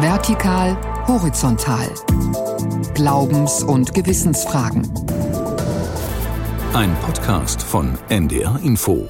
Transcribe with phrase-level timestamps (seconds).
[0.00, 1.88] Vertikal, horizontal.
[2.94, 4.92] Glaubens- und Gewissensfragen.
[6.72, 9.08] Ein Podcast von NDR Info.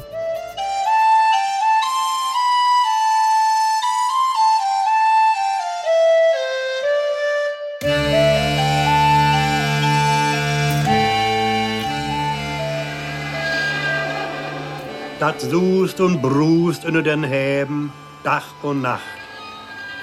[15.18, 17.90] Dat sust und brust unter den Häben,
[18.22, 19.23] Dach und Nacht.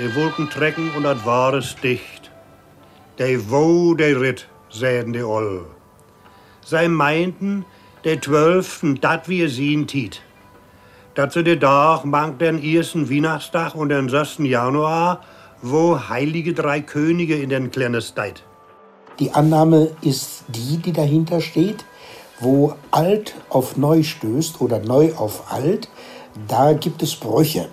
[0.02, 2.32] Die Wolken trecken und dat Wahres dicht.
[3.20, 5.62] De wo de ritt, säden de all.
[6.62, 7.66] Sei meinten,
[8.04, 10.24] de Zwölften, dat wir sehen tiet.
[11.14, 14.38] Dat zu de Tag mang den ersten Weihnachtstag und den 6.
[14.40, 15.20] Januar,
[15.62, 18.42] wo heilige drei Könige in den kleinen Steit.
[19.20, 21.86] Die Annahme ist die, die dahinter steht,
[22.40, 25.90] wo alt auf neu stößt oder neu auf alt,
[26.48, 27.70] da gibt es Brüche.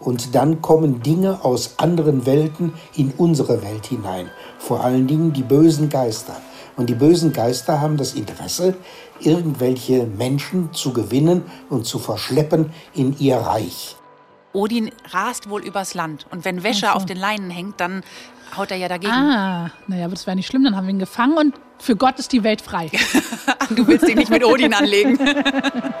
[0.00, 4.30] Und dann kommen Dinge aus anderen Welten in unsere Welt hinein.
[4.58, 6.36] Vor allen Dingen die bösen Geister.
[6.76, 8.76] Und die bösen Geister haben das Interesse,
[9.18, 13.96] irgendwelche Menschen zu gewinnen und zu verschleppen in ihr Reich.
[14.52, 16.92] Odin rast wohl übers Land und wenn Wäsche so.
[16.92, 18.02] auf den Leinen hängt, dann
[18.56, 19.12] haut er ja dagegen.
[19.12, 22.18] Ah, naja, aber das wäre nicht schlimm, dann haben wir ihn gefangen und für Gott
[22.18, 22.90] ist die Welt frei.
[23.70, 25.18] Du willst ihn nicht mit Odin anlegen.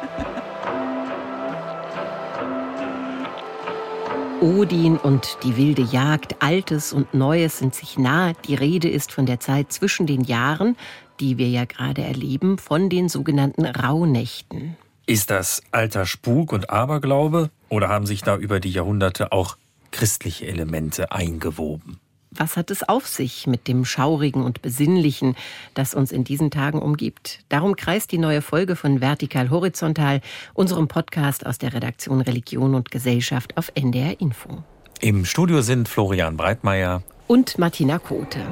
[4.40, 8.34] Odin und die wilde Jagd, Altes und Neues sind sich nah.
[8.46, 10.76] Die Rede ist von der Zeit zwischen den Jahren,
[11.18, 14.76] die wir ja gerade erleben, von den sogenannten Rauhnächten.
[15.06, 19.56] Ist das alter Spuk und Aberglaube oder haben sich da über die Jahrhunderte auch
[19.90, 21.98] christliche Elemente eingewoben?
[22.38, 25.34] Was hat es auf sich mit dem Schaurigen und Besinnlichen,
[25.74, 27.40] das uns in diesen Tagen umgibt?
[27.48, 30.20] Darum kreist die neue Folge von Vertikal Horizontal,
[30.54, 34.62] unserem Podcast aus der Redaktion Religion und Gesellschaft auf NDR Info.
[35.00, 37.02] Im Studio sind Florian Breitmeier.
[37.26, 38.46] Und Martina Kote.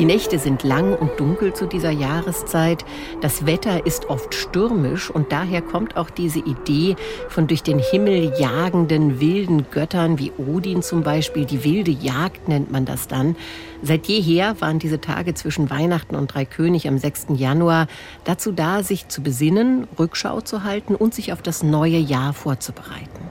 [0.00, 2.86] Die Nächte sind lang und dunkel zu dieser Jahreszeit.
[3.20, 6.96] Das Wetter ist oft stürmisch und daher kommt auch diese Idee
[7.28, 11.44] von durch den Himmel jagenden wilden Göttern wie Odin zum Beispiel.
[11.44, 13.36] Die wilde Jagd nennt man das dann.
[13.82, 17.26] Seit jeher waren diese Tage zwischen Weihnachten und Dreikönig am 6.
[17.34, 17.86] Januar
[18.24, 23.29] dazu da, sich zu besinnen, Rückschau zu halten und sich auf das neue Jahr vorzubereiten.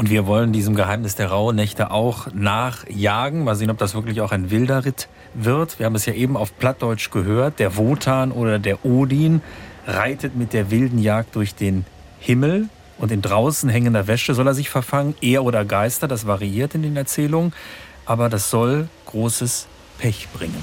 [0.00, 3.44] Und wir wollen diesem Geheimnis der Rauhnächte auch nachjagen.
[3.44, 5.78] Mal sehen, ob das wirklich auch ein wilder Ritt wird.
[5.78, 7.58] Wir haben es ja eben auf Plattdeutsch gehört.
[7.58, 9.42] Der Wotan oder der Odin
[9.86, 11.84] reitet mit der wilden Jagd durch den
[12.18, 12.70] Himmel.
[12.96, 15.16] Und in draußen hängender Wäsche soll er sich verfangen.
[15.20, 17.52] Er oder Geister, das variiert in den Erzählungen.
[18.06, 19.66] Aber das soll großes
[19.98, 20.56] Pech bringen.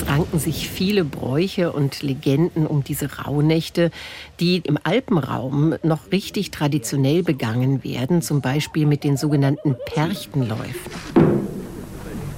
[0.00, 3.90] Es ranken sich viele Bräuche und Legenden um diese Rauhnächte,
[4.38, 10.92] die im Alpenraum noch richtig traditionell begangen werden, zum Beispiel mit den sogenannten Perchtenläufen.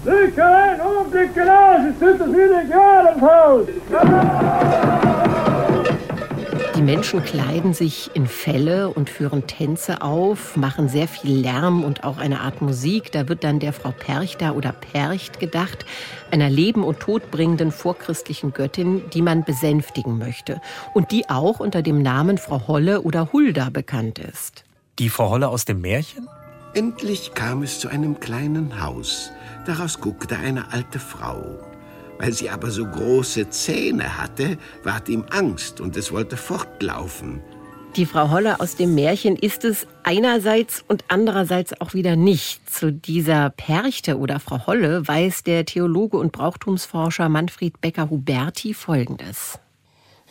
[0.07, 3.67] Lücken um die Garage, es wieder Jahr im Haus.
[6.81, 12.05] Die Menschen kleiden sich in Felle und führen Tänze auf, machen sehr viel Lärm und
[12.05, 13.13] auch eine Art Musik.
[13.13, 15.85] Da wird dann der Frau Perchta oder Percht gedacht,
[16.31, 20.63] einer leben- und todbringenden vorchristlichen Göttin, die man besänftigen möchte
[20.95, 24.65] und die auch unter dem Namen Frau Holle oder Hulda bekannt ist.
[24.99, 26.29] Die Frau Holle aus dem Märchen?
[26.73, 29.31] Endlich kam es zu einem kleinen Haus.
[29.67, 31.70] Daraus guckte eine alte Frau.
[32.21, 37.41] Weil sie aber so große Zähne hatte, ward ihm Angst und es wollte fortlaufen.
[37.97, 42.71] Die Frau Holle aus dem Märchen ist es einerseits und andererseits auch wieder nicht.
[42.71, 49.59] Zu dieser Perchte oder Frau Holle weiß der Theologe und Brauchtumsforscher Manfred Becker-Huberti Folgendes.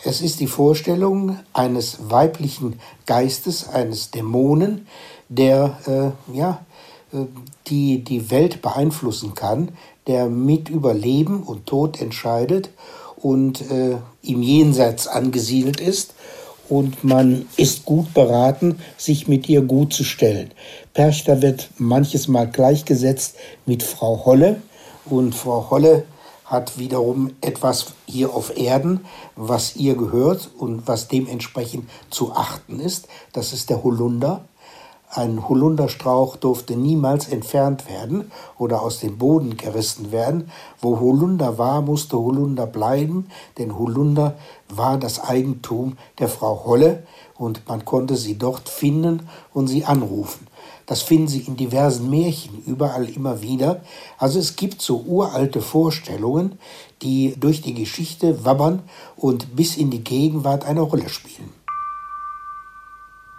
[0.03, 4.87] Es ist die Vorstellung eines weiblichen Geistes, eines Dämonen,
[5.27, 6.63] der äh, ja,
[7.11, 7.25] äh,
[7.67, 9.69] die, die Welt beeinflussen kann,
[10.09, 12.71] der mit über Leben und Tod entscheidet
[13.15, 16.15] und äh, im Jenseits angesiedelt ist.
[16.67, 20.51] Und man ist gut beraten, sich mit ihr gut zu stellen.
[20.93, 23.35] Perchter wird manches Mal gleichgesetzt
[23.65, 24.61] mit Frau Holle.
[25.05, 26.05] Und Frau Holle
[26.45, 33.07] hat wiederum etwas hier auf Erden, was ihr gehört und was dementsprechend zu achten ist.
[33.31, 34.45] Das ist der Holunder.
[35.11, 40.51] Ein Holunderstrauch durfte niemals entfernt werden oder aus dem Boden gerissen werden.
[40.79, 43.27] Wo Holunder war, musste Holunder bleiben,
[43.57, 44.35] denn Holunder
[44.69, 47.07] war das Eigentum der Frau Holle
[47.39, 50.45] und man konnte sie dort finden und sie anrufen.
[50.85, 53.81] Das finden Sie in diversen Märchen überall immer wieder.
[54.17, 56.57] Also es gibt so uralte Vorstellungen,
[57.03, 58.81] die durch die Geschichte wabbern
[59.15, 61.58] und bis in die Gegenwart eine Rolle spielen.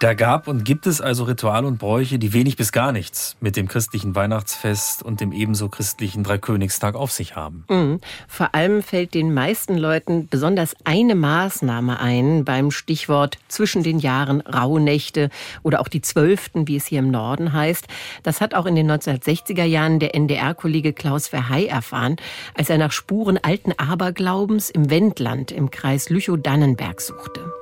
[0.00, 3.54] Da gab und gibt es also Rituale und Bräuche, die wenig bis gar nichts mit
[3.54, 7.66] dem christlichen Weihnachtsfest und dem ebenso christlichen Dreikönigstag auf sich haben.
[7.68, 8.00] Mhm.
[8.26, 14.40] Vor allem fällt den meisten Leuten besonders eine Maßnahme ein beim Stichwort zwischen den Jahren
[14.40, 15.28] Rauhnächte
[15.62, 17.86] oder auch die Zwölften, wie es hier im Norden heißt.
[18.22, 22.16] Das hat auch in den 1960er Jahren der NDR-Kollege Klaus Verhey erfahren,
[22.54, 27.52] als er nach Spuren alten Aberglaubens im Wendland im Kreis Lüchow-Dannenberg suchte.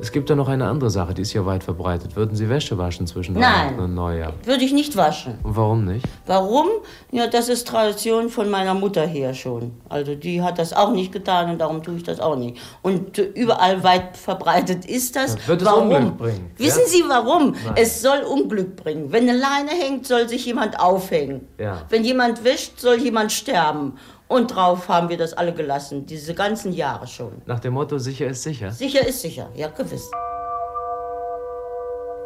[0.00, 2.16] Es gibt da noch eine andere Sache, die ist ja weit verbreitet.
[2.16, 3.36] Würden Sie Wäsche waschen zwischen.
[3.36, 4.32] Weihnachten und Neujahr?
[4.44, 5.38] Würde ich nicht waschen.
[5.42, 6.04] Und warum nicht?
[6.26, 6.66] Warum?
[7.12, 9.72] Ja, das ist Tradition von meiner Mutter her schon.
[9.88, 12.58] Also die hat das auch nicht getan und darum tue ich das auch nicht.
[12.82, 15.46] Und äh, überall weit verbreitet ist das.
[15.46, 15.90] Wird es warum?
[15.90, 16.50] Unglück bringen?
[16.56, 16.88] Wissen ja?
[16.88, 17.52] Sie warum?
[17.52, 17.74] Nein.
[17.76, 19.12] Es soll Unglück bringen.
[19.12, 21.46] Wenn eine Leine hängt, soll sich jemand aufhängen.
[21.58, 21.82] Ja.
[21.88, 23.94] Wenn jemand wischt, soll jemand sterben.
[24.34, 27.40] Und drauf haben wir das alle gelassen, diese ganzen Jahre schon.
[27.46, 28.72] Nach dem Motto, sicher ist sicher.
[28.72, 30.10] Sicher ist sicher, ja gewiss.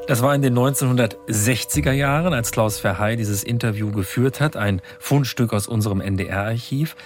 [0.06, 5.52] Das war in den 1960er Jahren, als Klaus Verhey dieses Interview geführt hat, ein Fundstück
[5.52, 6.96] aus unserem NDR-Archiv.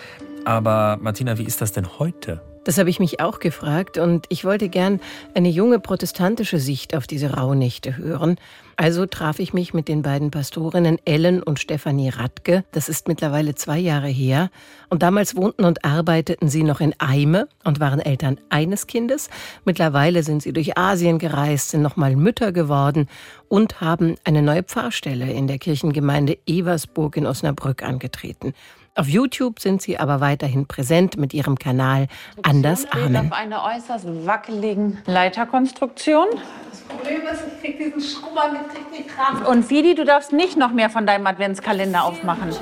[0.44, 2.40] Aber Martina, wie ist das denn heute?
[2.64, 5.00] Das habe ich mich auch gefragt und ich wollte gern
[5.34, 8.36] eine junge protestantische Sicht auf diese Rauhnächte hören.
[8.76, 12.64] Also traf ich mich mit den beiden Pastorinnen Ellen und Stefanie Radke.
[12.70, 14.50] Das ist mittlerweile zwei Jahre her.
[14.88, 19.28] Und damals wohnten und arbeiteten sie noch in Eime und waren Eltern eines Kindes.
[19.64, 23.08] Mittlerweile sind sie durch Asien gereist, sind nochmal Mütter geworden
[23.48, 28.54] und haben eine neue Pfarrstelle in der Kirchengemeinde Eversburg in Osnabrück angetreten.
[28.94, 32.08] Auf YouTube sind sie aber weiterhin präsent mit ihrem Kanal
[32.42, 33.16] Anders Amen.
[33.16, 36.26] Auf einer äußerst wackeligen Leiterkonstruktion.
[36.70, 38.60] Das Problem ist, ich krieg diesen Schrubber mit
[39.18, 39.46] ran.
[39.46, 42.50] Und Vidi, du darfst nicht noch mehr von deinem Adventskalender aufmachen.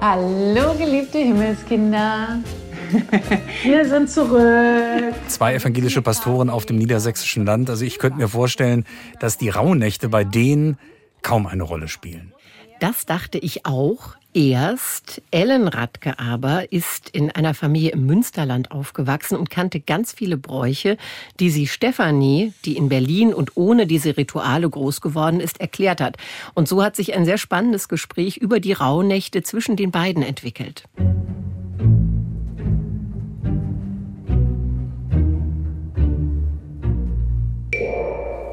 [0.00, 2.38] Hallo, geliebte Himmelskinder.
[3.62, 5.14] Wir sind zurück.
[5.28, 7.70] Zwei evangelische Pastoren auf dem niedersächsischen Land.
[7.70, 8.84] Also ich könnte mir vorstellen,
[9.20, 10.78] dass die Rauhnächte bei denen
[11.22, 12.32] kaum eine Rolle spielen.
[12.80, 15.22] Das dachte ich auch erst.
[15.30, 20.96] Ellen Radke aber ist in einer Familie im Münsterland aufgewachsen und kannte ganz viele Bräuche,
[21.38, 26.16] die sie Stefanie, die in Berlin und ohne diese Rituale groß geworden ist, erklärt hat.
[26.54, 30.84] Und so hat sich ein sehr spannendes Gespräch über die Rauhnächte zwischen den beiden entwickelt.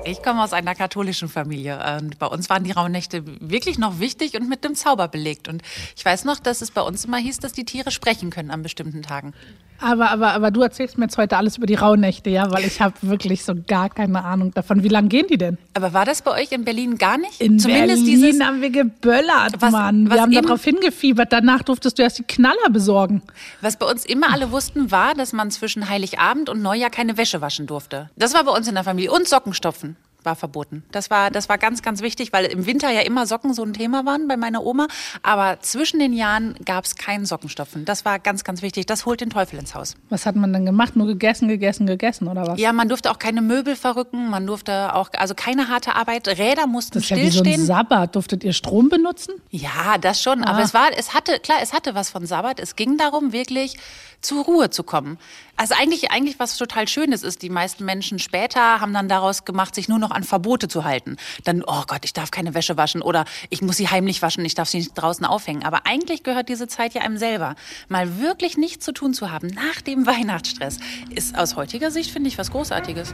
[0.09, 1.79] Ich komme aus einer katholischen Familie.
[1.97, 5.47] Und bei uns waren die Rauhnächte wirklich noch wichtig und mit dem Zauber belegt.
[5.47, 5.61] Und
[5.95, 8.63] ich weiß noch, dass es bei uns immer hieß, dass die Tiere sprechen können an
[8.63, 9.35] bestimmten Tagen.
[9.81, 12.51] Aber, aber, aber du erzählst mir jetzt heute alles über die Rauhnächte, ja?
[12.51, 14.83] Weil ich habe wirklich so gar keine Ahnung davon.
[14.83, 15.57] Wie lange gehen die denn?
[15.73, 17.39] Aber war das bei euch in Berlin gar nicht?
[17.39, 20.09] In Zumindest Berlin dieses, haben wir geböllert, Was- Mann.
[20.09, 21.31] was Wir haben darauf hingefiebert.
[21.31, 23.21] Danach durftest du erst die Knaller besorgen.
[23.61, 27.41] was bei uns immer alle wussten, war, dass man zwischen Heiligabend und Neujahr keine Wäsche
[27.41, 28.09] waschen durfte.
[28.17, 29.11] Das war bei uns in der Familie.
[29.11, 29.95] Und Socken stopfen
[30.29, 30.83] war verboten.
[30.91, 33.73] Das war, das war ganz, ganz wichtig, weil im Winter ja immer Socken so ein
[33.73, 34.85] Thema waren bei meiner Oma.
[35.23, 37.83] Aber zwischen den Jahren gab es kein Sockenstopfen.
[37.85, 38.85] Das war ganz, ganz wichtig.
[38.85, 39.95] Das holt den Teufel ins Haus.
[40.09, 40.95] Was hat man dann gemacht?
[40.95, 42.59] Nur gegessen, gegessen, gegessen, oder was?
[42.59, 46.67] Ja, man durfte auch keine Möbel verrücken, man durfte auch, also keine harte Arbeit, Räder
[46.67, 47.65] mussten Das ist ja wie so ein stillstehen.
[47.65, 48.15] Sabbat.
[48.15, 49.33] Durftet ihr Strom benutzen?
[49.49, 50.63] ja, das schon, aber Ah.
[50.63, 52.59] es war, es hatte, klar, es hatte was von Sabbat.
[52.59, 53.77] Es ging darum, wirklich
[54.21, 55.17] zur Ruhe zu kommen.
[55.59, 59.75] Also eigentlich, eigentlich was total Schönes ist, die meisten Menschen später haben dann daraus gemacht,
[59.75, 61.17] sich nur noch an Verbote zu halten.
[61.43, 64.55] Dann, oh Gott, ich darf keine Wäsche waschen oder ich muss sie heimlich waschen, ich
[64.55, 65.65] darf sie nicht draußen aufhängen.
[65.65, 67.55] Aber eigentlich gehört diese Zeit ja einem selber.
[67.89, 70.77] Mal wirklich nichts zu tun zu haben nach dem Weihnachtsstress
[71.13, 73.13] ist aus heutiger Sicht, finde ich, was Großartiges.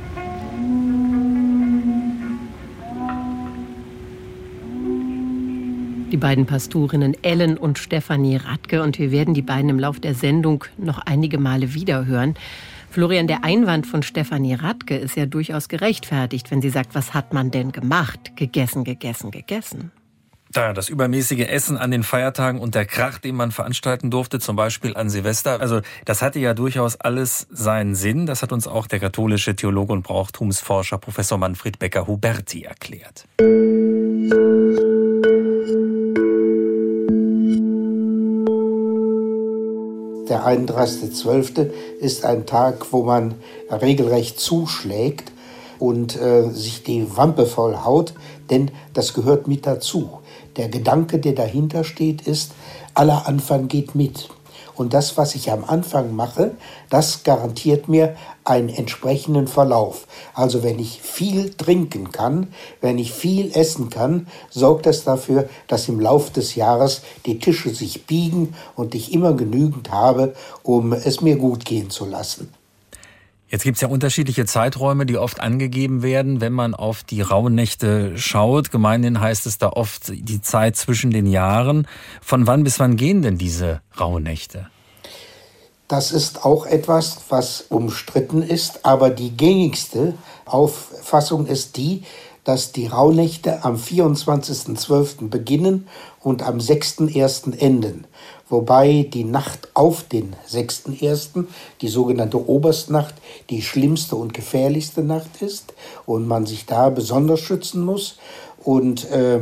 [6.11, 10.13] Die beiden Pastorinnen Ellen und Stefanie Radke und wir werden die beiden im Lauf der
[10.13, 12.35] Sendung noch einige Male wiederhören.
[12.91, 17.33] Florian, der Einwand von Stefanie Radke ist ja durchaus gerechtfertigt, wenn sie sagt, was hat
[17.33, 18.35] man denn gemacht?
[18.35, 19.91] Gegessen, gegessen, gegessen.
[20.51, 24.55] Da, das übermäßige Essen an den Feiertagen und der Krach, den man veranstalten durfte, zum
[24.55, 25.59] Beispiel an Silvester.
[25.59, 28.25] Also das hatte ja durchaus alles seinen Sinn.
[28.25, 33.25] Das hat uns auch der katholische Theologe und Brauchtumsforscher Professor Manfred Becker-Huberti erklärt.
[40.27, 41.69] Der 31.12.
[41.99, 43.35] ist ein Tag, wo man
[43.69, 45.31] regelrecht zuschlägt
[45.77, 48.13] und äh, sich die Wampe voll haut,
[48.49, 50.09] denn das gehört mit dazu.
[50.57, 52.53] Der Gedanke, der dahinter steht, ist,
[52.95, 54.29] aller Anfang geht mit.
[54.75, 56.51] Und das, was ich am Anfang mache,
[56.89, 60.07] das garantiert mir einen entsprechenden Verlauf.
[60.33, 62.47] Also wenn ich viel trinken kann,
[62.81, 67.73] wenn ich viel essen kann, sorgt das dafür, dass im Lauf des Jahres die Tische
[67.73, 72.49] sich biegen und ich immer genügend habe, um es mir gut gehen zu lassen.
[73.47, 78.17] Jetzt gibt es ja unterschiedliche Zeiträume, die oft angegeben werden, wenn man auf die Rauhnächte
[78.17, 78.71] schaut.
[78.71, 81.87] Gemeinhin heißt es da oft die Zeit zwischen den Jahren.
[82.21, 84.67] Von wann bis wann gehen denn diese Rauhnächte?
[85.87, 92.03] Das ist auch etwas, was umstritten ist, aber die gängigste Auffassung ist die,
[92.43, 95.29] dass die Rauhnächte am 24.12.
[95.29, 95.87] beginnen
[96.21, 97.59] und am 6.1.
[97.59, 98.07] enden
[98.49, 101.45] wobei die Nacht auf den 6.1.,
[101.81, 103.15] die sogenannte Oberstnacht,
[103.49, 105.73] die schlimmste und gefährlichste Nacht ist
[106.05, 108.17] und man sich da besonders schützen muss.
[108.63, 109.39] Und äh,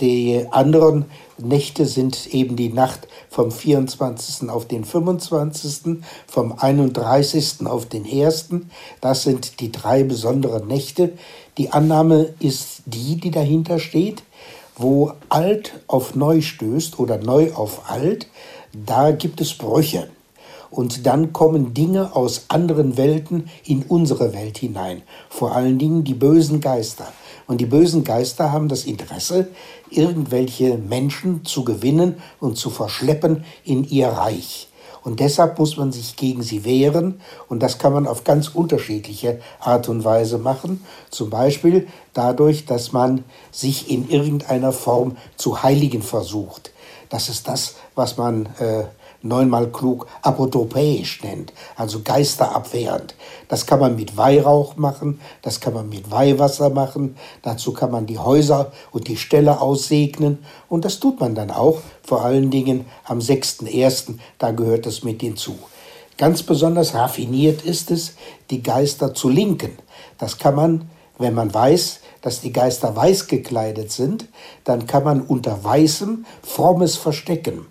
[0.00, 1.06] die anderen
[1.38, 4.48] Nächte sind eben die Nacht vom 24.
[4.48, 7.66] auf den 25., vom 31.
[7.66, 8.50] auf den 1.
[9.00, 11.12] Das sind die drei besonderen Nächte.
[11.58, 14.22] Die Annahme ist die, die dahinter steht
[14.78, 18.28] wo alt auf neu stößt oder neu auf alt,
[18.72, 20.08] da gibt es Brüche.
[20.70, 25.02] Und dann kommen Dinge aus anderen Welten in unsere Welt hinein.
[25.28, 27.10] Vor allen Dingen die bösen Geister.
[27.46, 29.48] Und die bösen Geister haben das Interesse,
[29.90, 34.67] irgendwelche Menschen zu gewinnen und zu verschleppen in ihr Reich.
[35.08, 37.22] Und deshalb muss man sich gegen sie wehren.
[37.48, 40.84] Und das kann man auf ganz unterschiedliche Art und Weise machen.
[41.08, 46.72] Zum Beispiel dadurch, dass man sich in irgendeiner Form zu heiligen versucht.
[47.08, 48.84] Das ist das, was man äh,
[49.22, 53.14] neunmal klug apotropäisch nennt, also geisterabwehrend.
[53.48, 58.06] Das kann man mit Weihrauch machen, das kann man mit Weihwasser machen, dazu kann man
[58.06, 62.86] die Häuser und die Ställe aussegnen und das tut man dann auch, vor allen Dingen
[63.04, 65.58] am 6.1., da gehört es mit hinzu.
[66.16, 68.14] Ganz besonders raffiniert ist es,
[68.50, 69.78] die Geister zu linken.
[70.18, 74.26] Das kann man, wenn man weiß, dass die Geister weiß gekleidet sind,
[74.64, 77.66] dann kann man unter Weißem frommes verstecken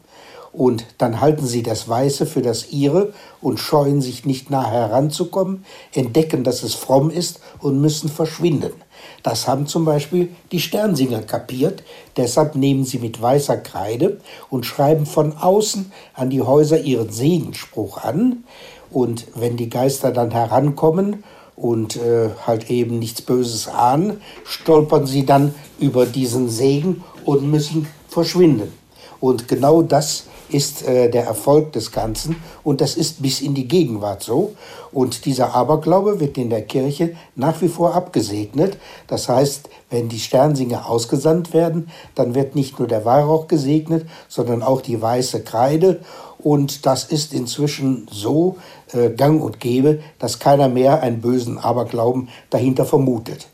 [0.57, 5.63] und dann halten sie das Weiße für das ihre und scheuen sich nicht nah heranzukommen,
[5.93, 8.73] entdecken, dass es fromm ist und müssen verschwinden.
[9.21, 11.83] Das haben zum Beispiel die Sternsinger kapiert,
[12.17, 18.03] deshalb nehmen sie mit weißer Kreide und schreiben von außen an die Häuser ihren Segenspruch
[18.03, 18.43] an.
[18.89, 21.23] Und wenn die Geister dann herankommen
[21.55, 27.87] und äh, halt eben nichts Böses ahnen, stolpern sie dann über diesen Segen und müssen
[28.07, 28.73] verschwinden.
[29.19, 33.67] Und genau das ist äh, der Erfolg des Ganzen und das ist bis in die
[33.67, 34.53] Gegenwart so.
[34.91, 38.77] Und dieser Aberglaube wird in der Kirche nach wie vor abgesegnet.
[39.07, 44.63] Das heißt, wenn die Sternsinger ausgesandt werden, dann wird nicht nur der Weihrauch gesegnet, sondern
[44.63, 45.99] auch die weiße Kreide.
[46.39, 48.57] Und das ist inzwischen so
[48.93, 53.47] äh, gang und gäbe, dass keiner mehr einen bösen Aberglauben dahinter vermutet.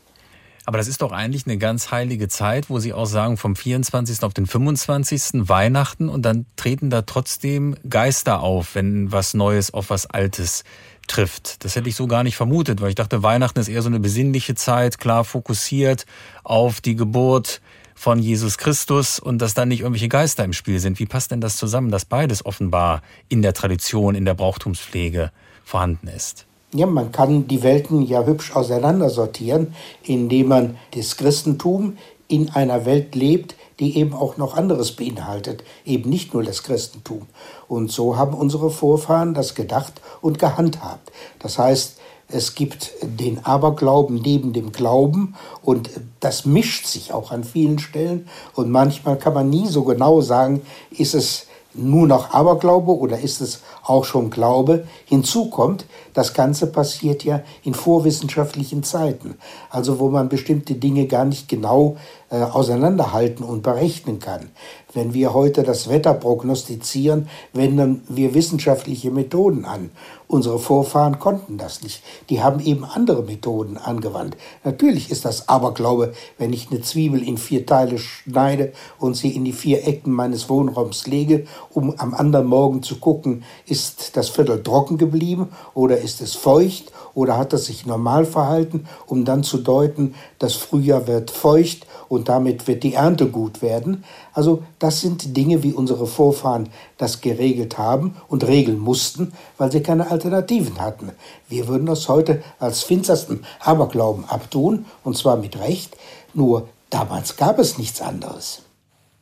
[0.66, 4.22] Aber das ist doch eigentlich eine ganz heilige Zeit, wo Sie auch sagen, vom 24.
[4.22, 5.48] auf den 25.
[5.48, 10.64] Weihnachten und dann treten da trotzdem Geister auf, wenn was Neues auf was Altes
[11.06, 11.64] trifft.
[11.64, 14.00] Das hätte ich so gar nicht vermutet, weil ich dachte, Weihnachten ist eher so eine
[14.00, 16.06] besinnliche Zeit, klar fokussiert
[16.44, 17.60] auf die Geburt
[17.94, 20.98] von Jesus Christus und dass da nicht irgendwelche Geister im Spiel sind.
[20.98, 25.30] Wie passt denn das zusammen, dass beides offenbar in der Tradition, in der Brauchtumspflege
[25.62, 26.46] vorhanden ist?
[26.76, 33.14] Ja, man kann die Welten ja hübsch auseinandersortieren, indem man das Christentum in einer Welt
[33.14, 37.28] lebt, die eben auch noch anderes beinhaltet, eben nicht nur das Christentum.
[37.68, 41.12] Und so haben unsere Vorfahren das gedacht und gehandhabt.
[41.38, 47.44] Das heißt, es gibt den Aberglauben neben dem Glauben und das mischt sich auch an
[47.44, 52.96] vielen Stellen und manchmal kann man nie so genau sagen, ist es nur noch Aberglaube
[52.96, 54.86] oder ist es auch schon Glaube?
[55.04, 59.36] Hinzu kommt, das Ganze passiert ja in vorwissenschaftlichen Zeiten,
[59.68, 61.96] also wo man bestimmte Dinge gar nicht genau
[62.30, 64.50] äh, auseinanderhalten und berechnen kann.
[64.92, 69.90] Wenn wir heute das Wetter prognostizieren, wenden wir wissenschaftliche Methoden an.
[70.26, 72.02] Unsere Vorfahren konnten das nicht.
[72.30, 74.36] Die haben eben andere Methoden angewandt.
[74.64, 79.44] Natürlich ist das Aberglaube, wenn ich eine Zwiebel in vier Teile schneide und sie in
[79.44, 84.62] die vier Ecken meines Wohnraums lege, um am anderen Morgen zu gucken, ist das Viertel
[84.62, 89.58] trocken geblieben oder ist es feucht oder hat es sich normal verhalten, um dann zu
[89.58, 94.04] deuten, das Frühjahr wird feucht und damit wird die Ernte gut werden.
[94.32, 96.68] Also das sind Dinge, wie unsere Vorfahren
[96.98, 101.10] das geregelt haben und regeln mussten, weil sie keine Alternativen hatten.
[101.48, 105.96] Wir würden das heute als finstersten Aberglauben abtun, und zwar mit Recht,
[106.34, 108.62] nur damals gab es nichts anderes.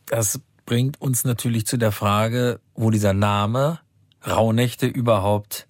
[0.07, 3.81] Das bringt uns natürlich zu der Frage, wo dieser Name
[4.27, 5.67] Rauhnächte überhaupt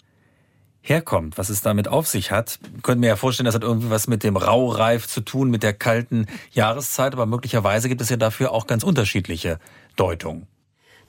[0.83, 2.59] herkommt, was es damit auf sich hat.
[2.75, 5.63] Ich könnte mir ja vorstellen, das hat irgendwie was mit dem Raureif zu tun, mit
[5.63, 9.59] der kalten Jahreszeit, aber möglicherweise gibt es ja dafür auch ganz unterschiedliche
[9.95, 10.45] Deutungen.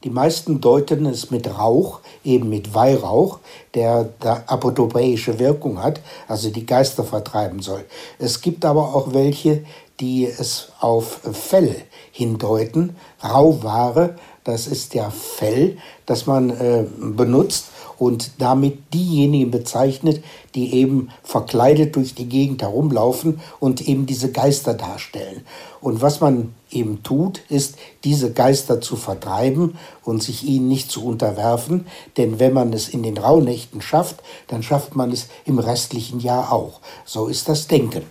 [0.05, 3.41] Die meisten deuten es mit Rauch, eben mit Weihrauch,
[3.75, 7.85] der da apodopäische Wirkung hat, also die Geister vertreiben soll.
[8.19, 9.65] Es gibt aber auch welche,
[10.01, 11.75] die es auf Fell
[12.13, 12.97] hindeuten.
[13.23, 17.69] Rauware, das ist ja Fell, das man äh, benutzt
[18.05, 20.23] und damit diejenigen bezeichnet,
[20.55, 25.41] die eben verkleidet durch die Gegend herumlaufen und eben diese Geister darstellen.
[25.81, 31.03] Und was man eben tut, ist, diese Geister zu vertreiben und sich ihnen nicht zu
[31.03, 31.87] unterwerfen,
[32.19, 34.17] denn wenn man es in den Rauhnächten schafft,
[34.49, 36.81] dann schafft man es im restlichen Jahr auch.
[37.07, 38.03] So ist das Denken.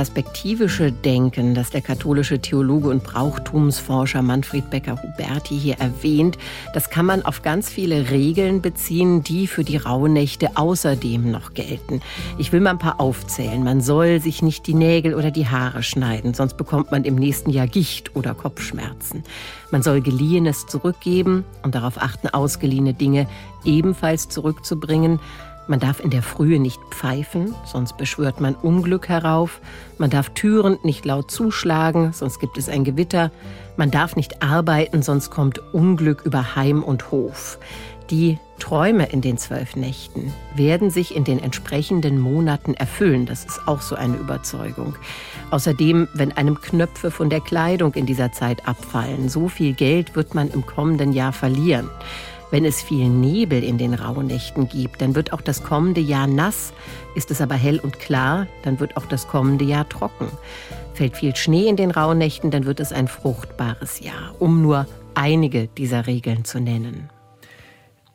[0.00, 6.38] Perspektivische Denken, das der katholische Theologe und Brauchtumsforscher Manfred Becker-Huberti hier erwähnt,
[6.72, 12.00] das kann man auf ganz viele Regeln beziehen, die für die Rauhnächte außerdem noch gelten.
[12.38, 13.62] Ich will mal ein paar aufzählen.
[13.62, 17.50] Man soll sich nicht die Nägel oder die Haare schneiden, sonst bekommt man im nächsten
[17.50, 19.22] Jahr Gicht oder Kopfschmerzen.
[19.70, 23.26] Man soll Geliehenes zurückgeben und darauf achten, ausgeliehene Dinge
[23.66, 25.20] ebenfalls zurückzubringen.
[25.70, 29.60] Man darf in der Frühe nicht pfeifen, sonst beschwört man Unglück herauf.
[29.98, 33.30] Man darf türend nicht laut zuschlagen, sonst gibt es ein Gewitter.
[33.76, 37.60] Man darf nicht arbeiten, sonst kommt Unglück über Heim und Hof.
[38.10, 43.24] Die Träume in den zwölf Nächten werden sich in den entsprechenden Monaten erfüllen.
[43.24, 44.96] Das ist auch so eine Überzeugung.
[45.52, 50.34] Außerdem, wenn einem Knöpfe von der Kleidung in dieser Zeit abfallen, so viel Geld wird
[50.34, 51.88] man im kommenden Jahr verlieren.
[52.50, 56.72] Wenn es viel Nebel in den Rauhnächten gibt, dann wird auch das kommende Jahr nass.
[57.14, 60.26] Ist es aber hell und klar, dann wird auch das kommende Jahr trocken.
[60.94, 65.68] Fällt viel Schnee in den Rauhnächten, dann wird es ein fruchtbares Jahr, um nur einige
[65.68, 67.08] dieser Regeln zu nennen.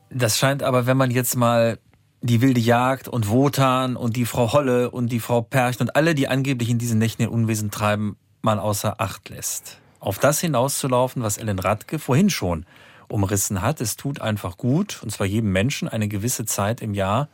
[0.10, 1.80] Das scheint aber, wenn man jetzt mal
[2.22, 6.14] die wilde Jagd und Wotan und die Frau Holle und die Frau Percht und alle,
[6.14, 9.80] die angeblich in diesen Nächten ihr Unwesen treiben, mal außer Acht lässt.
[10.02, 12.66] Auf das hinauszulaufen, was Ellen Radke vorhin schon
[13.08, 13.82] umrissen hat.
[13.82, 17.30] Es tut einfach gut, und zwar jedem Menschen, eine gewisse Zeit im Jahr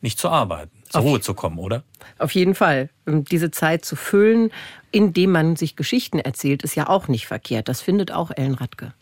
[0.00, 1.82] nicht zu arbeiten, zur Ruhe zu kommen, oder?
[2.18, 2.90] Auf jeden Fall.
[3.06, 4.50] Diese Zeit zu füllen,
[4.90, 7.68] indem man sich Geschichten erzählt, ist ja auch nicht verkehrt.
[7.68, 8.92] Das findet auch Ellen Radke.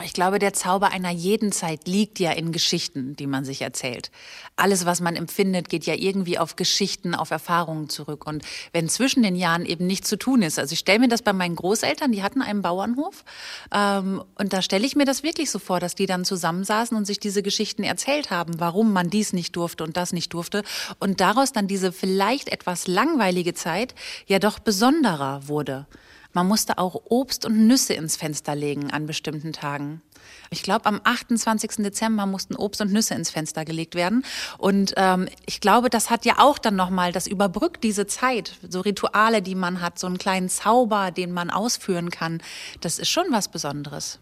[0.00, 4.10] Ich glaube, der Zauber einer jeden Zeit liegt ja in Geschichten, die man sich erzählt.
[4.56, 8.26] Alles, was man empfindet, geht ja irgendwie auf Geschichten, auf Erfahrungen zurück.
[8.26, 11.22] Und wenn zwischen den Jahren eben nichts zu tun ist, also ich stelle mir das
[11.22, 13.24] bei meinen Großeltern, die hatten einen Bauernhof,
[13.72, 17.04] ähm, und da stelle ich mir das wirklich so vor, dass die dann zusammensaßen und
[17.04, 20.62] sich diese Geschichten erzählt haben, warum man dies nicht durfte und das nicht durfte.
[20.98, 23.94] Und daraus dann diese vielleicht etwas langweilige Zeit
[24.26, 25.86] ja doch besonderer wurde.
[26.32, 30.02] Man musste auch Obst und Nüsse ins Fenster legen an bestimmten Tagen.
[30.50, 31.76] Ich glaube, am 28.
[31.78, 34.24] Dezember mussten Obst und Nüsse ins Fenster gelegt werden.
[34.58, 38.80] Und ähm, ich glaube, das hat ja auch dann nochmal, das überbrückt diese Zeit, so
[38.80, 42.42] Rituale, die man hat, so einen kleinen Zauber, den man ausführen kann.
[42.80, 44.20] Das ist schon was Besonderes.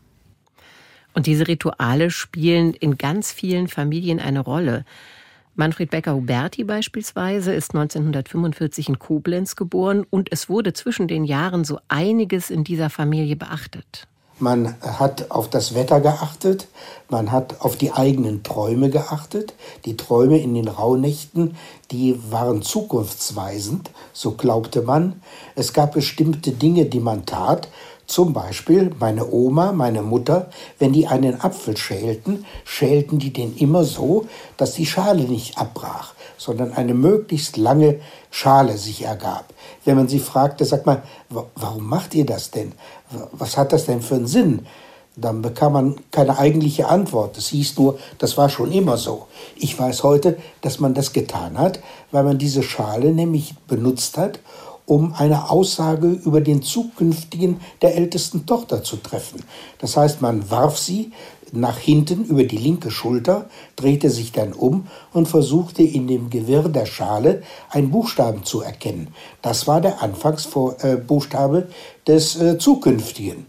[1.12, 4.84] Und diese Rituale spielen in ganz vielen Familien eine Rolle.
[5.54, 11.78] Manfred Becker-Huberti beispielsweise ist 1945 in Koblenz geboren und es wurde zwischen den Jahren so
[11.88, 14.06] einiges in dieser Familie beachtet.
[14.40, 16.66] Man hat auf das Wetter geachtet,
[17.10, 19.52] man hat auf die eigenen Träume geachtet.
[19.84, 21.56] Die Träume in den Rauhnächten,
[21.90, 25.20] die waren zukunftsweisend, so glaubte man.
[25.56, 27.68] Es gab bestimmte Dinge, die man tat,
[28.10, 33.84] zum Beispiel meine Oma, meine Mutter, wenn die einen Apfel schälten, schälten die den immer
[33.84, 39.54] so, dass die Schale nicht abbrach, sondern eine möglichst lange Schale sich ergab.
[39.84, 42.72] Wenn man sie fragte, sagt man, warum macht ihr das denn?
[43.32, 44.66] Was hat das denn für einen Sinn?
[45.16, 47.36] Dann bekam man keine eigentliche Antwort.
[47.36, 49.26] Es hieß nur, das war schon immer so.
[49.56, 54.40] Ich weiß heute, dass man das getan hat, weil man diese Schale nämlich benutzt hat,
[54.90, 59.40] um eine Aussage über den zukünftigen der ältesten Tochter zu treffen.
[59.78, 61.12] Das heißt, man warf sie
[61.52, 66.68] nach hinten über die linke Schulter, drehte sich dann um und versuchte in dem Gewirr
[66.68, 69.14] der Schale einen Buchstaben zu erkennen.
[69.42, 71.68] Das war der Anfangsbuchstabe
[72.08, 73.46] des äh, zukünftigen.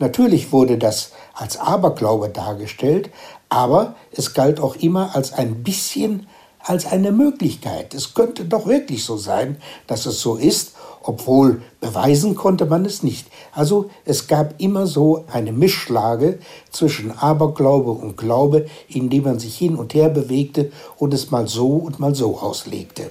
[0.00, 3.10] Natürlich wurde das als Aberglaube dargestellt,
[3.48, 6.26] aber es galt auch immer als ein bisschen
[6.62, 7.94] als eine Möglichkeit.
[7.94, 10.74] Es könnte doch wirklich so sein, dass es so ist
[11.10, 13.26] obwohl beweisen konnte man es nicht.
[13.52, 16.38] Also es gab immer so eine Mischlage
[16.70, 21.48] zwischen Aberglaube und Glaube, in dem man sich hin und her bewegte und es mal
[21.48, 23.10] so und mal so auslegte.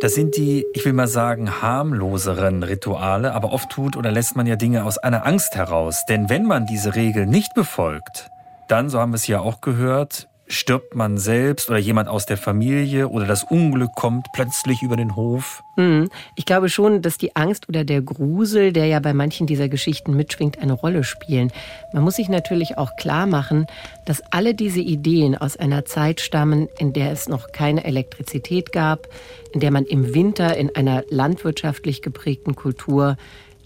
[0.00, 4.46] Das sind die, ich will mal sagen, harmloseren Rituale, aber oft tut oder lässt man
[4.46, 6.04] ja Dinge aus einer Angst heraus.
[6.08, 8.28] Denn wenn man diese Regel nicht befolgt,
[8.66, 12.36] dann, so haben wir es ja auch gehört, stirbt man selbst oder jemand aus der
[12.36, 15.62] Familie oder das Unglück kommt plötzlich über den Hof?
[15.76, 16.08] Hm.
[16.34, 20.16] Ich glaube schon, dass die Angst oder der Grusel, der ja bei manchen dieser Geschichten
[20.16, 21.52] mitschwingt, eine Rolle spielen.
[21.92, 23.66] Man muss sich natürlich auch klar machen,
[24.04, 29.08] dass alle diese Ideen aus einer Zeit stammen, in der es noch keine Elektrizität gab,
[29.52, 33.16] in der man im Winter in einer landwirtschaftlich geprägten Kultur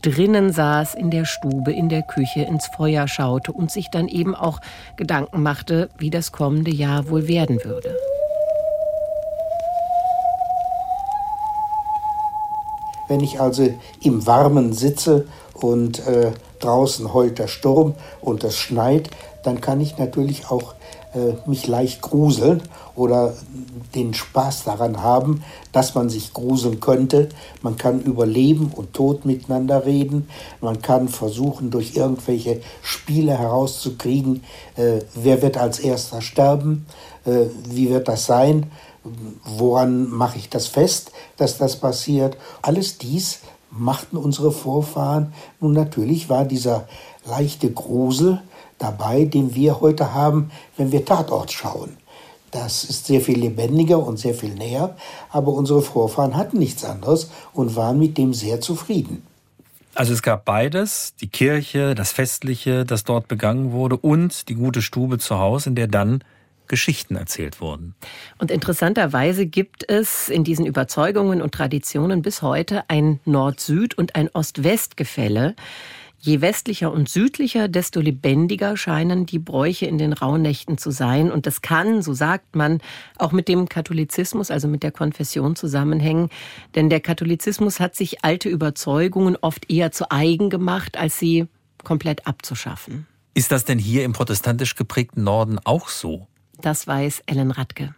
[0.02, 4.34] drinnen saß, in der Stube, in der Küche, ins Feuer schaute und sich dann eben
[4.34, 4.60] auch
[4.96, 7.96] Gedanken machte, wie das kommende Jahr wohl werden würde.
[13.08, 13.68] Wenn ich also
[14.00, 19.10] im Warmen sitze und äh, draußen heult der Sturm und es schneit,
[19.42, 20.74] dann kann ich natürlich auch
[21.14, 22.62] äh, mich leicht gruseln
[22.94, 23.34] oder
[23.94, 27.28] den Spaß daran haben, dass man sich gruseln könnte.
[27.62, 30.28] Man kann über Leben und Tod miteinander reden.
[30.60, 34.42] Man kann versuchen, durch irgendwelche Spiele herauszukriegen,
[34.76, 36.86] äh, wer wird als erster sterben,
[37.24, 38.70] äh, wie wird das sein,
[39.44, 42.36] woran mache ich das fest, dass das passiert.
[42.62, 45.32] Alles dies machten unsere Vorfahren.
[45.60, 46.86] Nun natürlich war dieser
[47.24, 48.42] leichte Grusel,
[48.82, 51.96] dabei, den wir heute haben, wenn wir Tatort schauen.
[52.50, 54.94] Das ist sehr viel lebendiger und sehr viel näher,
[55.30, 59.22] aber unsere Vorfahren hatten nichts anderes und waren mit dem sehr zufrieden.
[59.94, 64.82] Also es gab beides, die Kirche, das Festliche, das dort begangen wurde und die gute
[64.82, 66.24] Stube zu Hause, in der dann
[66.66, 67.94] Geschichten erzählt wurden.
[68.38, 74.30] Und interessanterweise gibt es in diesen Überzeugungen und Traditionen bis heute ein Nord-Süd- und ein
[74.32, 75.54] Ost-West-Gefälle.
[76.24, 81.32] Je westlicher und südlicher, desto lebendiger scheinen die Bräuche in den Rauhnächten zu sein.
[81.32, 82.78] Und das kann, so sagt man,
[83.18, 86.28] auch mit dem Katholizismus, also mit der Konfession zusammenhängen.
[86.76, 91.48] Denn der Katholizismus hat sich alte Überzeugungen oft eher zu eigen gemacht, als sie
[91.82, 93.08] komplett abzuschaffen.
[93.34, 96.28] Ist das denn hier im protestantisch geprägten Norden auch so?
[96.60, 97.96] Das weiß Ellen Radke.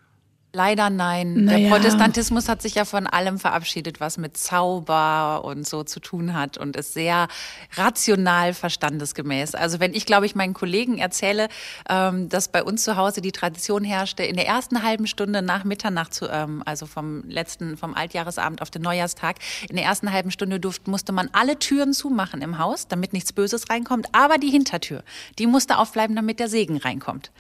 [0.55, 1.45] Leider nein.
[1.45, 1.59] Naja.
[1.59, 6.33] Der Protestantismus hat sich ja von allem verabschiedet, was mit Zauber und so zu tun
[6.33, 7.27] hat und ist sehr
[7.75, 9.57] rational verstandesgemäß.
[9.57, 11.49] Also wenn ich, glaube ich, meinen Kollegen erzähle,
[11.91, 15.65] ähm, dass bei uns zu Hause die Tradition herrschte, in der ersten halben Stunde nach
[15.65, 19.39] Mitternacht, zu, ähm, also vom letzten, vom Altjahresabend auf den Neujahrstag,
[19.69, 23.33] in der ersten halben Stunde durfte, musste man alle Türen zumachen im Haus, damit nichts
[23.33, 25.03] Böses reinkommt, aber die Hintertür,
[25.41, 27.33] die musste aufbleiben, damit der Segen reinkommt.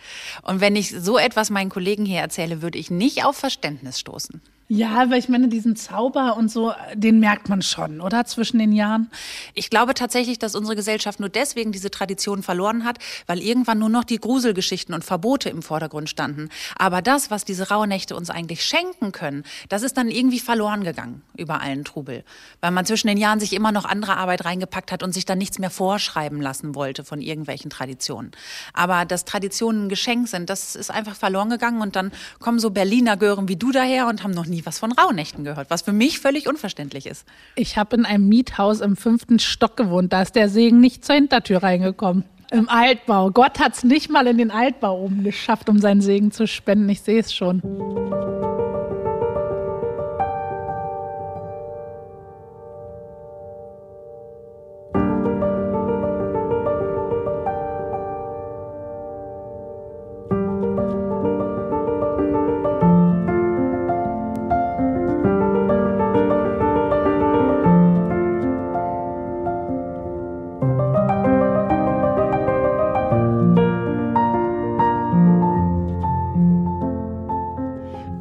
[0.42, 4.40] Und wenn ich so etwas meinen Kollegen hier erzähle, würde ich nicht auf Verständnis stoßen.
[4.68, 8.24] Ja, aber ich meine, diesen Zauber und so, den merkt man schon, oder?
[8.24, 9.10] Zwischen den Jahren.
[9.52, 13.90] Ich glaube tatsächlich, dass unsere Gesellschaft nur deswegen diese Tradition verloren hat, weil irgendwann nur
[13.90, 16.48] noch die Gruselgeschichten und Verbote im Vordergrund standen.
[16.78, 21.20] Aber das, was diese Rauhnächte uns eigentlich schenken können, das ist dann irgendwie verloren gegangen
[21.36, 22.24] über allen Trubel.
[22.62, 25.36] Weil man zwischen den Jahren sich immer noch andere Arbeit reingepackt hat und sich dann
[25.36, 28.30] nichts mehr vorschreiben lassen wollte von irgendwelchen Traditionen.
[28.72, 32.70] Aber dass Traditionen ein Geschenk sind, das ist einfach verloren gegangen und dann kommen so
[32.70, 35.92] Berliner Gören wie du daher und haben noch nie was von Rauhnächten gehört, was für
[35.92, 37.26] mich völlig unverständlich ist.
[37.54, 40.12] Ich habe in einem Miethaus im fünften Stock gewohnt.
[40.12, 42.24] Da ist der Segen nicht zur Hintertür reingekommen.
[42.50, 43.30] Im Altbau.
[43.30, 46.88] Gott hat es nicht mal in den Altbau oben geschafft, um seinen Segen zu spenden.
[46.88, 47.62] Ich sehe es schon.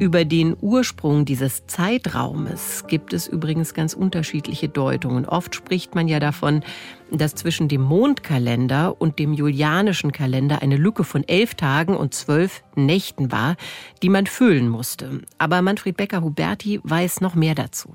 [0.04, 5.24] Über den Ursprung dieses Zeitraumes gibt es übrigens ganz unterschiedliche Deutungen.
[5.24, 6.62] Oft spricht man ja davon,
[7.10, 12.62] dass zwischen dem Mondkalender und dem julianischen Kalender eine Lücke von elf Tagen und zwölf
[12.74, 13.56] Nächten war,
[14.02, 15.22] die man füllen musste.
[15.38, 17.94] Aber Manfred Becker-Huberti weiß noch mehr dazu.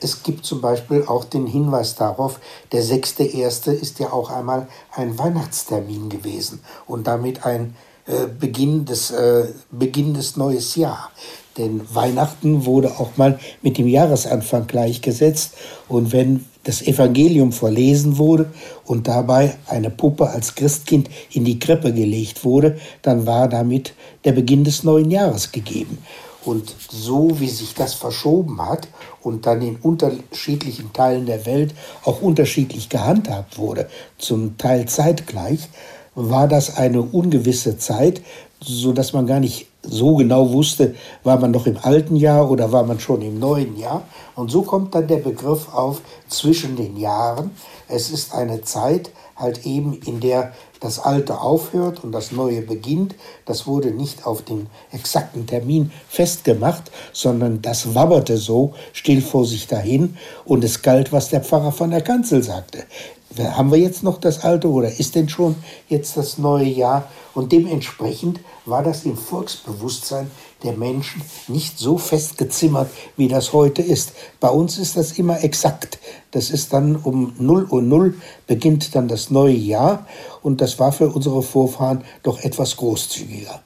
[0.00, 2.40] Es gibt zum Beispiel auch den Hinweis darauf,
[2.72, 3.72] der 6.1.
[3.72, 7.74] ist ja auch einmal ein Weihnachtstermin gewesen und damit ein
[8.06, 11.10] äh, Beginn des, äh, Beginn des neues Jahr.
[11.58, 15.54] Denn Weihnachten wurde auch mal mit dem Jahresanfang gleichgesetzt.
[15.88, 18.52] Und wenn das Evangelium verlesen wurde
[18.84, 24.32] und dabei eine Puppe als Christkind in die Krippe gelegt wurde, dann war damit der
[24.32, 25.98] Beginn des neuen Jahres gegeben.
[26.44, 28.86] Und so wie sich das verschoben hat
[29.20, 35.68] und dann in unterschiedlichen Teilen der Welt auch unterschiedlich gehandhabt wurde, zum Teil zeitgleich,
[36.16, 38.22] war das eine ungewisse Zeit,
[38.60, 42.72] so dass man gar nicht so genau wusste, war man noch im alten Jahr oder
[42.72, 44.02] war man schon im neuen Jahr.
[44.34, 47.52] Und so kommt dann der Begriff auf zwischen den Jahren.
[47.86, 53.14] Es ist eine Zeit halt eben, in der das Alte aufhört und das Neue beginnt.
[53.44, 59.66] Das wurde nicht auf den exakten Termin festgemacht, sondern das wabberte so still vor sich
[59.66, 62.84] dahin und es galt, was der Pfarrer von der Kanzel sagte.
[63.38, 65.56] Haben wir jetzt noch das Alte oder ist denn schon
[65.88, 67.08] jetzt das neue Jahr?
[67.34, 70.30] Und dementsprechend war das im Volksbewusstsein
[70.62, 74.12] der Menschen nicht so festgezimmert, wie das heute ist.
[74.40, 75.98] Bei uns ist das immer exakt.
[76.30, 78.14] Das ist dann um 0 Uhr 0
[78.46, 80.06] beginnt dann das neue Jahr
[80.42, 83.60] und das war für unsere Vorfahren doch etwas großzügiger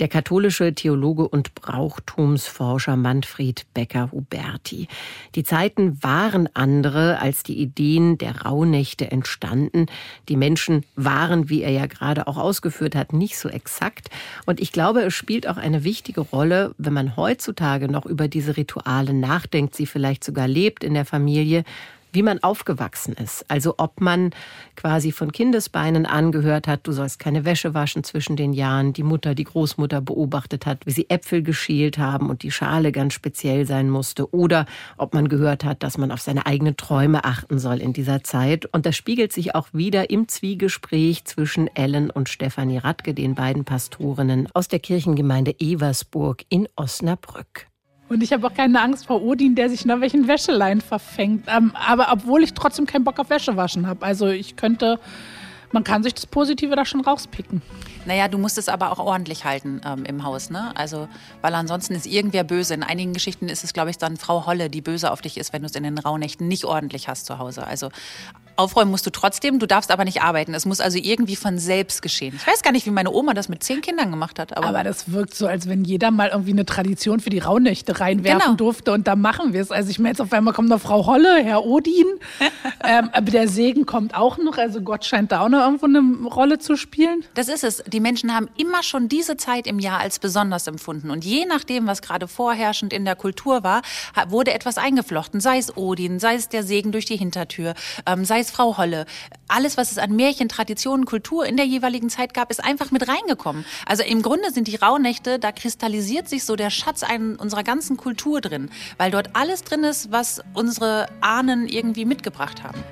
[0.00, 4.88] der katholische Theologe und Brauchtumsforscher Manfred Becker-Huberti.
[5.34, 9.86] Die Zeiten waren andere, als die Ideen der Rauhnächte entstanden.
[10.28, 14.08] Die Menschen waren, wie er ja gerade auch ausgeführt hat, nicht so exakt.
[14.46, 18.56] Und ich glaube, es spielt auch eine wichtige Rolle, wenn man heutzutage noch über diese
[18.56, 21.64] Rituale nachdenkt, sie vielleicht sogar lebt in der Familie,
[22.12, 23.44] wie man aufgewachsen ist.
[23.48, 24.30] Also ob man
[24.76, 29.34] quasi von Kindesbeinen angehört hat, du sollst keine Wäsche waschen zwischen den Jahren, die Mutter,
[29.34, 33.90] die Großmutter beobachtet hat, wie sie Äpfel geschält haben und die Schale ganz speziell sein
[33.90, 34.32] musste.
[34.34, 38.22] Oder ob man gehört hat, dass man auf seine eigenen Träume achten soll in dieser
[38.24, 38.66] Zeit.
[38.66, 43.64] Und das spiegelt sich auch wieder im Zwiegespräch zwischen Ellen und Stefanie Radke, den beiden
[43.64, 47.69] Pastorinnen aus der Kirchengemeinde Eversburg in Osnabrück.
[48.10, 51.44] Und ich habe auch keine Angst vor Odin, der sich in irgendwelchen Wäscheleien verfängt.
[51.46, 54.04] Ähm, aber obwohl ich trotzdem keinen Bock auf Wäsche waschen habe.
[54.04, 54.98] Also ich könnte,
[55.70, 57.62] man kann sich das Positive da schon rauspicken.
[58.06, 60.72] Naja, du musst es aber auch ordentlich halten ähm, im Haus, ne?
[60.74, 61.06] Also,
[61.40, 62.74] weil ansonsten ist irgendwer böse.
[62.74, 65.52] In einigen Geschichten ist es, glaube ich, dann Frau Holle, die böse auf dich ist,
[65.52, 67.64] wenn du es in den Rauhnächten nicht ordentlich hast zu Hause.
[67.64, 67.90] Also
[68.60, 70.54] Aufräumen musst du trotzdem, du darfst aber nicht arbeiten.
[70.54, 72.34] Es muss also irgendwie von selbst geschehen.
[72.36, 74.56] Ich weiß gar nicht, wie meine Oma das mit zehn Kindern gemacht hat.
[74.56, 78.00] Aber, aber das wirkt so, als wenn jeder mal irgendwie eine Tradition für die Rauhnächte
[78.00, 78.54] reinwerfen genau.
[78.54, 79.70] durfte und da machen wir es.
[79.70, 82.06] Also ich meine, jetzt auf einmal kommt noch Frau Holle, Herr Odin.
[82.84, 84.58] ähm, aber der Segen kommt auch noch.
[84.58, 87.24] Also Gott scheint da auch noch irgendwo eine Rolle zu spielen.
[87.34, 87.82] Das ist es.
[87.86, 91.10] Die Menschen haben immer schon diese Zeit im Jahr als besonders empfunden.
[91.10, 93.82] Und je nachdem, was gerade vorherrschend in der Kultur war,
[94.28, 95.40] wurde etwas eingeflochten.
[95.40, 97.74] Sei es Odin, sei es der Segen durch die Hintertür,
[98.06, 99.06] ähm, sei es Frau Holle.
[99.48, 103.08] Alles, was es an Märchen, Traditionen, Kultur in der jeweiligen Zeit gab, ist einfach mit
[103.08, 103.64] reingekommen.
[103.86, 107.04] Also im Grunde sind die Rauhnächte, da kristallisiert sich so der Schatz
[107.38, 112.82] unserer ganzen Kultur drin, weil dort alles drin ist, was unsere Ahnen irgendwie mitgebracht haben.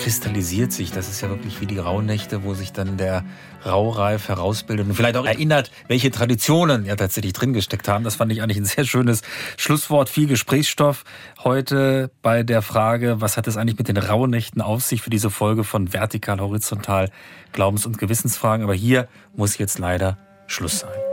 [0.00, 0.92] Kristallisiert sich.
[0.92, 3.24] Das ist ja wirklich wie die Rauhnächte, wo sich dann der
[3.64, 8.04] Raureif herausbildet und vielleicht auch erinnert, welche Traditionen ja tatsächlich drin gesteckt haben.
[8.04, 9.22] Das fand ich eigentlich ein sehr schönes
[9.56, 10.08] Schlusswort.
[10.08, 11.04] Viel Gesprächsstoff
[11.44, 15.30] heute bei der Frage, was hat es eigentlich mit den Rauhnächten auf sich für diese
[15.30, 17.10] Folge von Vertikal, Horizontal,
[17.52, 18.64] Glaubens- und Gewissensfragen.
[18.64, 21.09] Aber hier muss jetzt leider Schluss sein.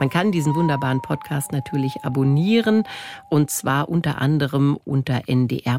[0.00, 2.84] Man kann diesen wunderbaren Podcast natürlich abonnieren
[3.28, 5.76] und zwar unter anderem unter ndr.de-info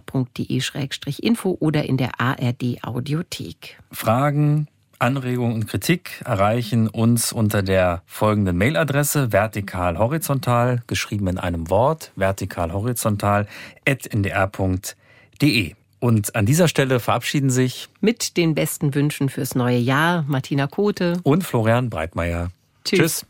[1.60, 3.80] oder in der ARD Audiothek.
[3.92, 4.68] Fragen,
[5.00, 13.48] Anregungen und Kritik erreichen uns unter der folgenden Mailadresse vertikal-horizontal, geschrieben in einem Wort, vertikal-horizontal,
[13.88, 15.74] at ndr.de.
[16.00, 21.20] Und an dieser Stelle verabschieden sich mit den besten Wünschen fürs neue Jahr Martina Kote
[21.24, 22.52] und Florian Breitmeier.
[22.84, 23.00] Tschüss.
[23.00, 23.26] Tschüss.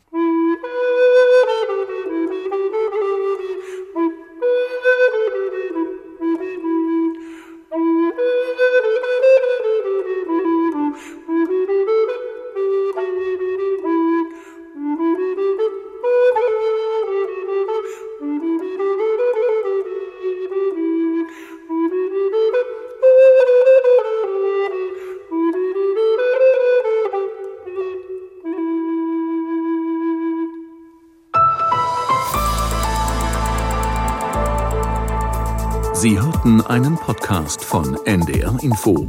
[36.42, 39.06] Hörten einen Podcast von NDR Info.